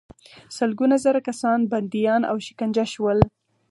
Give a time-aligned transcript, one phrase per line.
[0.57, 3.19] سلګونه زره کسان بندیان او شکنجه شول.